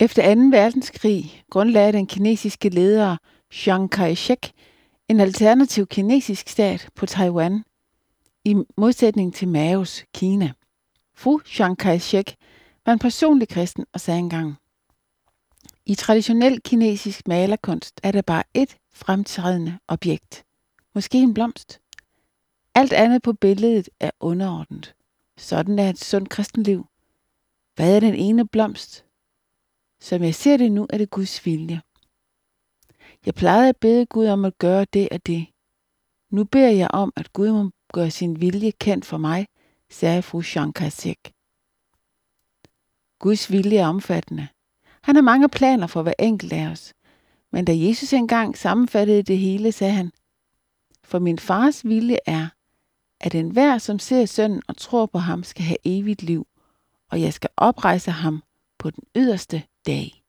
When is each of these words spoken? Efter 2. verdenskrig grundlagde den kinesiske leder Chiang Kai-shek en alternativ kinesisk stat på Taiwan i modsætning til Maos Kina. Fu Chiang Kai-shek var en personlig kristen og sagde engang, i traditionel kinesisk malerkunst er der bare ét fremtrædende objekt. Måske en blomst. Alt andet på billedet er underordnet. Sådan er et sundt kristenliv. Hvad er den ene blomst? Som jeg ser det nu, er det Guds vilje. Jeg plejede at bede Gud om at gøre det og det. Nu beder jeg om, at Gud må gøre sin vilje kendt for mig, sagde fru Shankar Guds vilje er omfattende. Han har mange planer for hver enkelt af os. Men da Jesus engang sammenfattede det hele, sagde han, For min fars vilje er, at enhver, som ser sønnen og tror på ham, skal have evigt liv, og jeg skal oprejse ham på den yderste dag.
Efter 0.00 0.34
2. 0.34 0.40
verdenskrig 0.40 1.44
grundlagde 1.50 1.92
den 1.92 2.06
kinesiske 2.06 2.68
leder 2.68 3.16
Chiang 3.52 3.94
Kai-shek 3.94 4.52
en 5.08 5.20
alternativ 5.20 5.86
kinesisk 5.86 6.48
stat 6.48 6.88
på 6.94 7.06
Taiwan 7.06 7.64
i 8.44 8.56
modsætning 8.76 9.34
til 9.34 9.48
Maos 9.48 10.04
Kina. 10.14 10.52
Fu 11.14 11.40
Chiang 11.46 11.78
Kai-shek 11.82 12.34
var 12.86 12.92
en 12.92 12.98
personlig 12.98 13.48
kristen 13.48 13.86
og 13.92 14.00
sagde 14.00 14.18
engang, 14.18 14.56
i 15.86 15.94
traditionel 15.94 16.62
kinesisk 16.62 17.28
malerkunst 17.28 18.00
er 18.02 18.12
der 18.12 18.22
bare 18.22 18.42
ét 18.58 18.88
fremtrædende 18.92 19.78
objekt. 19.88 20.44
Måske 20.94 21.18
en 21.18 21.34
blomst. 21.34 21.80
Alt 22.74 22.92
andet 22.92 23.22
på 23.22 23.32
billedet 23.32 23.88
er 24.00 24.10
underordnet. 24.20 24.94
Sådan 25.36 25.78
er 25.78 25.90
et 25.90 25.98
sundt 25.98 26.28
kristenliv. 26.28 26.86
Hvad 27.76 27.96
er 27.96 28.00
den 28.00 28.14
ene 28.14 28.48
blomst? 28.48 29.04
Som 30.00 30.22
jeg 30.22 30.34
ser 30.34 30.56
det 30.56 30.72
nu, 30.72 30.86
er 30.90 30.98
det 30.98 31.10
Guds 31.10 31.46
vilje. 31.46 31.80
Jeg 33.26 33.34
plejede 33.34 33.68
at 33.68 33.76
bede 33.76 34.06
Gud 34.06 34.26
om 34.26 34.44
at 34.44 34.58
gøre 34.58 34.86
det 34.92 35.08
og 35.12 35.26
det. 35.26 35.46
Nu 36.30 36.44
beder 36.44 36.70
jeg 36.70 36.88
om, 36.90 37.12
at 37.16 37.32
Gud 37.32 37.52
må 37.52 37.70
gøre 37.92 38.10
sin 38.10 38.40
vilje 38.40 38.70
kendt 38.70 39.04
for 39.04 39.16
mig, 39.16 39.46
sagde 39.90 40.22
fru 40.22 40.42
Shankar 40.42 41.16
Guds 43.18 43.52
vilje 43.52 43.78
er 43.78 43.86
omfattende. 43.86 44.48
Han 45.02 45.14
har 45.14 45.22
mange 45.22 45.48
planer 45.48 45.86
for 45.86 46.02
hver 46.02 46.12
enkelt 46.18 46.52
af 46.52 46.66
os. 46.66 46.94
Men 47.52 47.64
da 47.64 47.72
Jesus 47.76 48.12
engang 48.12 48.58
sammenfattede 48.58 49.22
det 49.22 49.38
hele, 49.38 49.72
sagde 49.72 49.92
han, 49.92 50.12
For 51.04 51.18
min 51.18 51.38
fars 51.38 51.84
vilje 51.84 52.18
er, 52.26 52.48
at 53.20 53.34
enhver, 53.34 53.78
som 53.78 53.98
ser 53.98 54.26
sønnen 54.26 54.62
og 54.68 54.76
tror 54.76 55.06
på 55.06 55.18
ham, 55.18 55.44
skal 55.44 55.64
have 55.64 55.78
evigt 55.84 56.22
liv, 56.22 56.46
og 57.10 57.20
jeg 57.20 57.32
skal 57.32 57.50
oprejse 57.56 58.10
ham 58.10 58.42
på 58.88 58.92
den 58.92 59.04
yderste 59.16 59.62
dag. 59.86 60.22